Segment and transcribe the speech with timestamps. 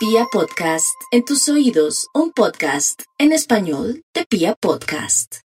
[0.00, 5.40] Pia Podcast, en tus oídos, un podcast en español de Pia Podcast.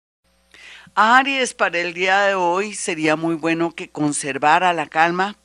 [0.93, 5.37] Aries, para el día de hoy sería muy bueno que conservara la calma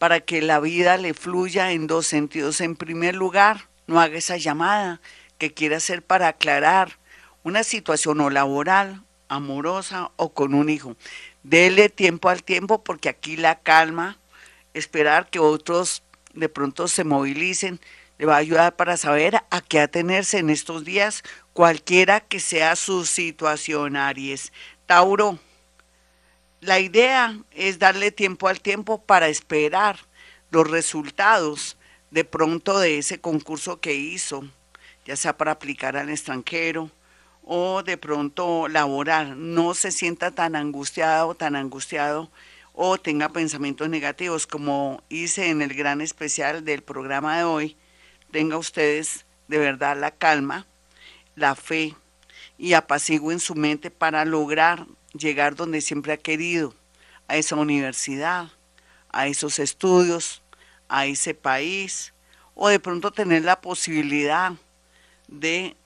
[0.00, 2.60] para que la vida le fluya en dos sentidos.
[2.60, 5.00] En primer lugar, no haga esa llamada
[5.38, 6.98] que quiere hacer para aclarar
[7.44, 10.96] una situación o laboral, amorosa o con un hijo.
[11.44, 14.18] Dele tiempo al tiempo porque aquí la calma,
[14.74, 16.02] esperar que otros
[16.34, 17.80] de pronto se movilicen,
[18.20, 21.24] le va a ayudar para saber a qué atenerse en estos días,
[21.54, 24.52] cualquiera que sea su situación, Aries.
[24.84, 25.38] Tauro,
[26.60, 30.00] la idea es darle tiempo al tiempo para esperar
[30.50, 31.78] los resultados
[32.10, 34.44] de pronto de ese concurso que hizo,
[35.06, 36.90] ya sea para aplicar al extranjero
[37.42, 39.28] o de pronto laborar.
[39.28, 42.30] No se sienta tan angustiado o tan angustiado
[42.74, 47.76] o tenga pensamientos negativos como hice en el gran especial del programa de hoy.
[48.30, 50.66] Tenga ustedes de verdad la calma,
[51.34, 51.96] la fe
[52.58, 56.74] y apaciguen su mente para lograr llegar donde siempre ha querido,
[57.26, 58.48] a esa universidad,
[59.10, 60.42] a esos estudios,
[60.88, 62.12] a ese país,
[62.54, 64.52] o de pronto tener la posibilidad
[65.26, 65.76] de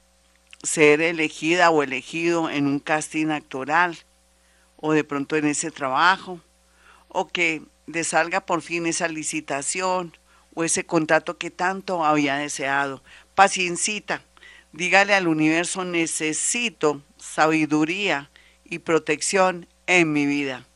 [0.63, 3.99] ser elegida o elegido en un casting actoral,
[4.77, 6.41] o de pronto en ese trabajo,
[7.09, 10.17] o que le salga por fin esa licitación
[10.55, 13.03] o ese contrato que tanto había deseado.
[13.35, 14.23] Paciencita,
[14.73, 18.31] dígale al universo, necesito sabiduría
[18.65, 20.67] y protección en mi vida.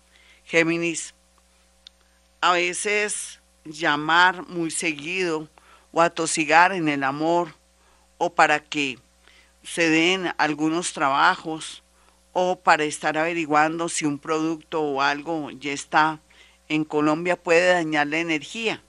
[0.44, 1.14] Géminis,
[2.40, 5.48] a veces llamar muy seguido
[5.92, 7.54] o atosigar en el amor
[8.18, 8.98] o para que
[9.62, 11.82] se den algunos trabajos
[12.32, 16.20] o para estar averiguando si un producto o algo ya está
[16.68, 18.82] en Colombia puede dañar la energía.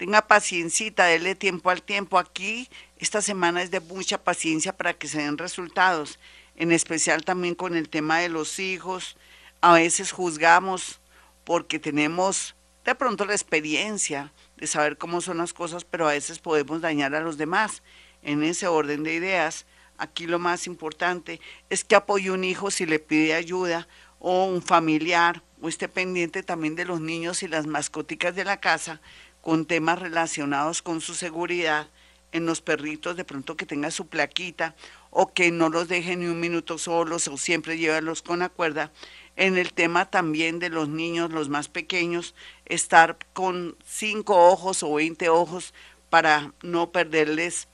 [0.00, 2.18] Tenga paciencia, déle tiempo al tiempo.
[2.18, 6.18] Aquí esta semana es de mucha paciencia para que se den resultados,
[6.56, 9.18] en especial también con el tema de los hijos.
[9.60, 11.00] A veces juzgamos
[11.44, 16.38] porque tenemos de pronto la experiencia de saber cómo son las cosas, pero a veces
[16.38, 17.82] podemos dañar a los demás.
[18.22, 19.66] En ese orden de ideas,
[19.98, 23.86] aquí lo más importante es que apoye un hijo si le pide ayuda
[24.18, 28.60] o un familiar o esté pendiente también de los niños y las mascoticas de la
[28.60, 29.02] casa
[29.50, 31.88] con temas relacionados con su seguridad
[32.30, 34.76] en los perritos, de pronto que tenga su plaquita
[35.10, 38.92] o que no los deje ni un minuto solos o siempre llévalos con la cuerda.
[39.34, 44.94] En el tema también de los niños, los más pequeños, estar con cinco ojos o
[44.94, 45.74] veinte ojos
[46.10, 47.66] para no perderles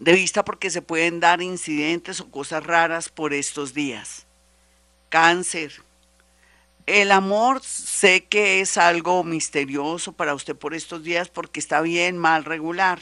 [0.00, 4.26] de vista porque se pueden dar incidentes o cosas raras por estos días.
[5.08, 5.84] Cáncer,
[6.88, 12.16] el amor sé que es algo misterioso para usted por estos días porque está bien,
[12.16, 12.98] mal, regular,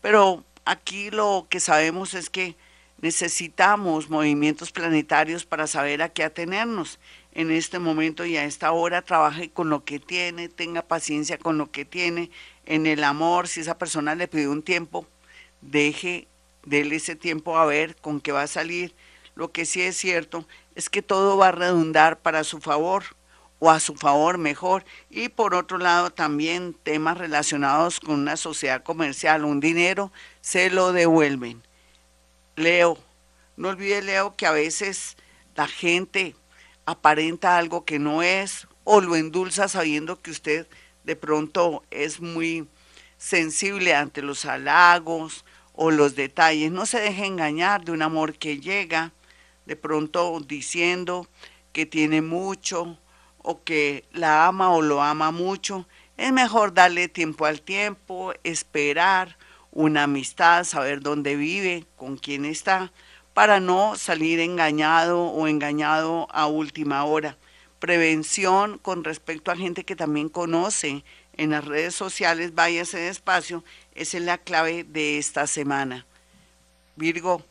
[0.00, 2.54] pero aquí lo que sabemos es que
[3.00, 7.00] necesitamos movimientos planetarios para saber a qué atenernos
[7.32, 9.02] en este momento y a esta hora.
[9.02, 12.30] Trabaje con lo que tiene, tenga paciencia con lo que tiene,
[12.66, 15.08] en el amor, si esa persona le pidió un tiempo,
[15.60, 16.28] deje,
[16.64, 18.94] déle ese tiempo a ver con qué va a salir.
[19.34, 20.46] Lo que sí es cierto
[20.76, 23.04] es que todo va a redundar para su favor
[23.64, 24.84] o a su favor mejor.
[25.08, 30.92] Y por otro lado también temas relacionados con una sociedad comercial, un dinero, se lo
[30.92, 31.62] devuelven.
[32.56, 32.98] Leo,
[33.56, 35.16] no olvide Leo que a veces
[35.56, 36.36] la gente
[36.84, 40.66] aparenta algo que no es o lo endulza sabiendo que usted
[41.04, 42.68] de pronto es muy
[43.16, 46.70] sensible ante los halagos o los detalles.
[46.70, 49.12] No se deje engañar de un amor que llega,
[49.64, 51.26] de pronto diciendo
[51.72, 52.98] que tiene mucho
[53.44, 59.36] o que la ama o lo ama mucho, es mejor darle tiempo al tiempo, esperar
[59.70, 62.90] una amistad, saber dónde vive, con quién está,
[63.34, 67.36] para no salir engañado o engañado a última hora.
[67.80, 71.04] Prevención con respecto a gente que también conoce
[71.36, 73.62] en las redes sociales, váyase despacio,
[73.94, 76.06] esa es la clave de esta semana.
[76.96, 77.42] Virgo,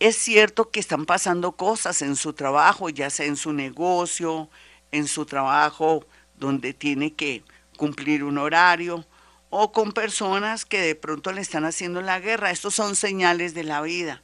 [0.00, 4.50] es cierto que están pasando cosas en su trabajo, ya sea en su negocio,
[4.92, 6.06] en su trabajo
[6.36, 7.42] donde tiene que
[7.76, 9.04] cumplir un horario,
[9.50, 12.50] o con personas que de pronto le están haciendo la guerra.
[12.50, 14.20] Estos son señales de la vida.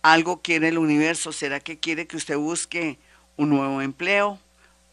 [0.00, 1.32] Algo quiere el universo.
[1.32, 2.98] ¿Será que quiere que usted busque
[3.36, 4.38] un nuevo empleo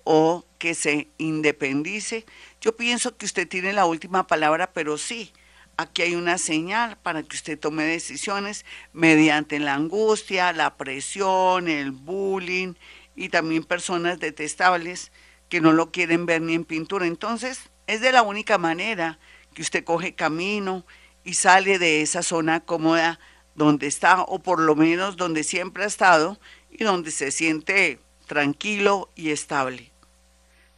[0.03, 2.25] o que se independice?
[2.59, 5.31] Yo pienso que usted tiene la última palabra, pero sí,
[5.77, 11.91] aquí hay una señal para que usted tome decisiones mediante la angustia, la presión, el
[11.91, 12.73] bullying
[13.15, 15.11] y también personas detestables
[15.49, 17.05] que no lo quieren ver ni en pintura.
[17.05, 19.19] Entonces, es de la única manera
[19.53, 20.85] que usted coge camino
[21.23, 23.19] y sale de esa zona cómoda
[23.55, 26.39] donde está o por lo menos donde siempre ha estado
[26.69, 29.91] y donde se siente tranquilo y estable.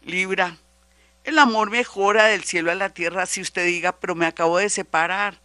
[0.03, 0.57] Libra,
[1.29, 4.69] el amor mejora del cielo a la tierra si usted diga, pero me acabo de
[4.69, 5.39] separar,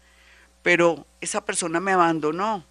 [0.62, 2.64] pero esa persona me abandonó,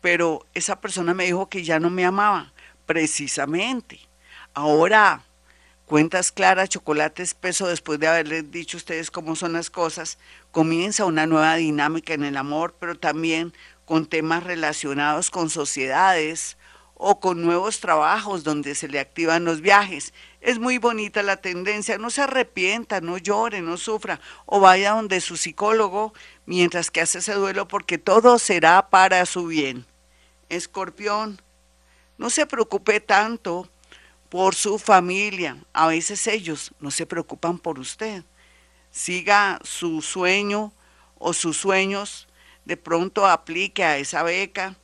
[0.00, 2.52] pero esa persona me dijo que ya no me amaba,
[2.86, 4.00] precisamente.
[4.52, 5.22] Ahora,
[5.86, 10.18] cuentas claras, chocolate espeso, después de haberles dicho ustedes cómo son las cosas,
[10.50, 13.54] comienza una nueva dinámica en el amor, pero también
[13.84, 16.56] con temas relacionados con sociedades
[16.94, 20.12] o con nuevos trabajos donde se le activan los viajes.
[20.40, 25.20] Es muy bonita la tendencia, no se arrepienta, no llore, no sufra, o vaya donde
[25.20, 26.14] su psicólogo
[26.46, 29.84] mientras que hace ese duelo porque todo será para su bien.
[30.48, 31.40] Escorpión,
[32.16, 33.68] no se preocupe tanto
[34.30, 38.24] por su familia, a veces ellos no se preocupan por usted.
[38.90, 40.72] Siga su sueño
[41.18, 42.28] o sus sueños
[42.64, 44.76] de pronto aplique a esa beca,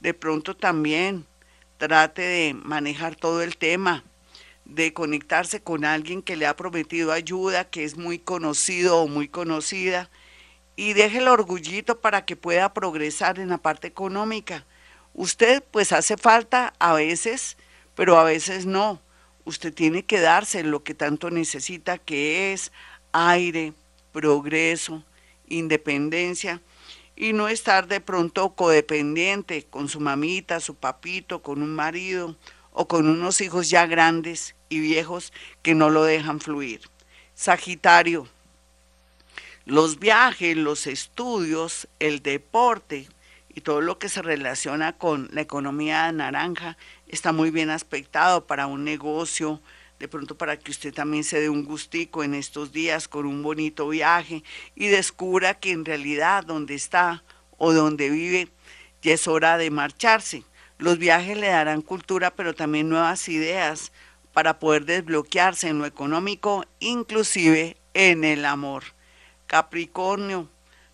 [0.00, 1.26] de pronto también
[1.78, 4.04] trate de manejar todo el tema,
[4.68, 9.26] de conectarse con alguien que le ha prometido ayuda, que es muy conocido o muy
[9.26, 10.10] conocida,
[10.76, 14.64] y deje el orgullito para que pueda progresar en la parte económica.
[15.14, 17.56] Usted pues hace falta a veces,
[17.96, 19.00] pero a veces no.
[19.44, 22.70] Usted tiene que darse lo que tanto necesita, que es
[23.12, 23.72] aire,
[24.12, 25.02] progreso,
[25.48, 26.60] independencia
[27.16, 32.36] y no estar de pronto codependiente con su mamita, su papito, con un marido
[32.80, 35.32] o con unos hijos ya grandes y viejos
[35.62, 36.80] que no lo dejan fluir.
[37.34, 38.28] Sagitario,
[39.64, 43.08] los viajes, los estudios, el deporte
[43.52, 46.78] y todo lo que se relaciona con la economía naranja
[47.08, 49.60] está muy bien aspectado para un negocio,
[49.98, 53.42] de pronto para que usted también se dé un gustico en estos días con un
[53.42, 54.44] bonito viaje
[54.76, 57.24] y descubra que en realidad donde está
[57.56, 58.48] o donde vive
[59.02, 60.44] ya es hora de marcharse.
[60.78, 63.92] Los viajes le darán cultura, pero también nuevas ideas
[64.32, 68.84] para poder desbloquearse en lo económico, inclusive en el amor.
[69.48, 70.48] Capricornio,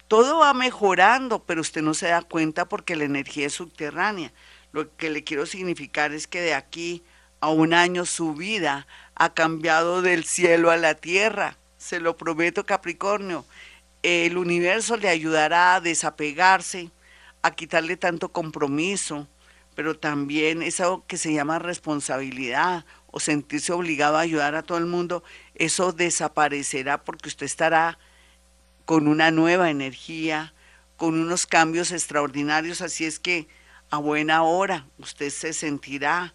[0.09, 4.33] todo va mejorando, pero usted no se da cuenta porque la energía es subterránea.
[4.73, 7.05] Lo que le quiero significar es que de aquí
[7.41, 11.59] a un año su vida ha cambiado del cielo a la tierra.
[11.77, 13.45] Se lo prometo, Capricornio.
[14.03, 16.91] El universo le ayudará a desapegarse,
[17.43, 19.29] a quitarle tanto compromiso,
[19.75, 24.87] pero también eso que se llama responsabilidad o sentirse obligado a ayudar a todo el
[24.87, 25.23] mundo,
[25.55, 27.99] eso desaparecerá porque usted estará
[28.85, 30.53] con una nueva energía,
[30.97, 33.49] con unos cambios extraordinarios, así es que
[33.91, 36.35] a buena hora usted se sentirá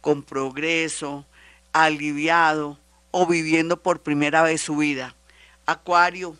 [0.00, 1.26] con progreso,
[1.72, 2.78] aliviado
[3.10, 5.14] o viviendo por primera vez su vida.
[5.66, 6.36] Acuario,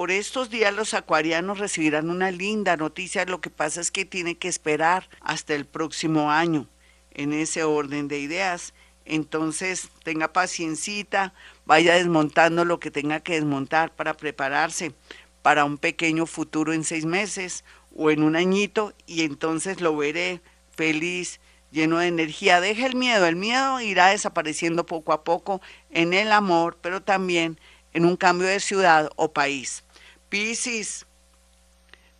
[0.00, 4.34] por estos días los acuarianos recibirán una linda noticia, lo que pasa es que tiene
[4.34, 6.66] que esperar hasta el próximo año
[7.10, 8.72] en ese orden de ideas.
[9.04, 11.34] Entonces tenga paciencita,
[11.66, 14.94] vaya desmontando lo que tenga que desmontar para prepararse
[15.42, 17.62] para un pequeño futuro en seis meses
[17.94, 20.40] o en un añito y entonces lo veré
[20.74, 21.40] feliz
[21.72, 22.62] lleno de energía.
[22.62, 25.60] Deja el miedo, el miedo irá desapareciendo poco a poco
[25.90, 27.58] en el amor, pero también
[27.92, 29.84] en un cambio de ciudad o país.
[30.30, 31.06] Piscis,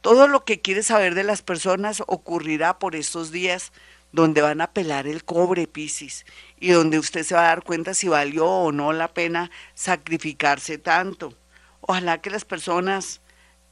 [0.01, 3.71] todo lo que quieres saber de las personas ocurrirá por estos días
[4.11, 6.27] donde van a pelar el cobre, Piscis,
[6.59, 10.77] y donde usted se va a dar cuenta si valió o no la pena sacrificarse
[10.77, 11.35] tanto.
[11.83, 13.21] Ojalá que las personas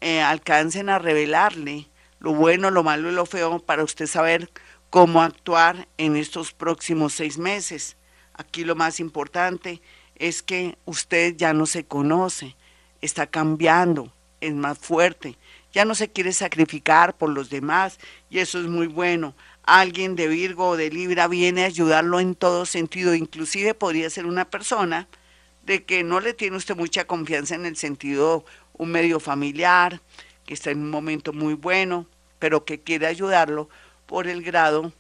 [0.01, 1.89] eh, alcancen a revelarle
[2.21, 4.53] lo bueno, lo malo y lo feo para usted saber
[4.89, 7.97] cómo actuar en estos próximos seis meses.
[8.35, 9.83] Aquí lo más importante
[10.15, 12.55] es que usted ya no se conoce,
[13.01, 15.37] está cambiando, es más fuerte,
[15.73, 17.99] ya no se quiere sacrificar por los demás
[18.31, 19.35] y eso es muy bueno.
[19.65, 24.27] Alguien de Virgo o de Libra viene a ayudarlo en todo sentido, inclusive podría ser
[24.27, 25.09] una persona
[25.67, 30.01] de que no le tiene usted mucha confianza en el sentido un medio familiar,
[30.47, 32.07] que está en un momento muy bueno,
[32.39, 33.69] pero que quiere ayudarlo
[34.07, 34.93] por el grado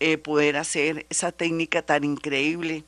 [0.00, 2.84] eh, poder hacer esa técnica tan increíble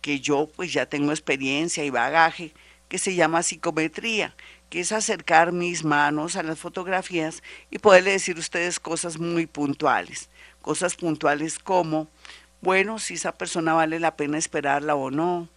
[0.00, 2.52] que yo pues ya tengo experiencia y bagaje,
[2.88, 4.34] que se llama psicometría,
[4.70, 9.46] que es acercar mis manos a las fotografías y poderle decir a ustedes cosas muy
[9.46, 10.28] puntuales.
[10.62, 12.08] Cosas puntuales como,
[12.60, 15.48] bueno, si esa persona vale la pena esperarla o no,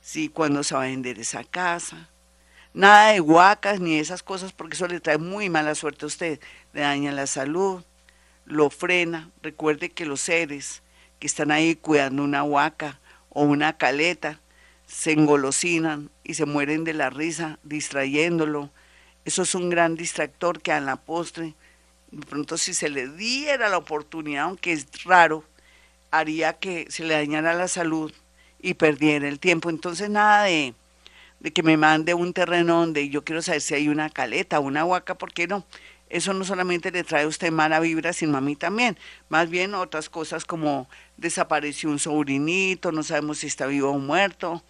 [0.00, 2.08] si cuando se va a vender esa casa.
[2.74, 6.40] Nada de huacas ni esas cosas porque eso le trae muy mala suerte a usted,
[6.72, 7.82] le daña la salud,
[8.44, 9.30] lo frena.
[9.42, 10.82] Recuerde que los seres
[11.18, 14.40] que están ahí cuidando una huaca o una caleta
[14.88, 18.70] se engolosinan y se mueren de la risa distrayéndolo.
[19.24, 21.54] Eso es un gran distractor que a la postre,
[22.10, 25.44] de pronto si se le diera la oportunidad, aunque es raro,
[26.10, 28.12] haría que se le dañara la salud
[28.60, 29.68] y perdiera el tiempo.
[29.68, 30.74] Entonces nada de,
[31.40, 34.86] de que me mande un terreno donde yo quiero saber si hay una caleta, una
[34.86, 35.66] huaca, ¿por qué no?
[36.08, 38.96] Eso no solamente le trae a usted mala vibra, sino a mí también.
[39.28, 44.62] Más bien otras cosas como desapareció un sobrinito, no sabemos si está vivo o muerto,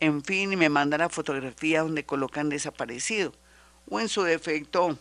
[0.00, 3.32] en fin, y me manda la fotografía donde colocan desaparecido.
[3.88, 4.98] O en su defecto,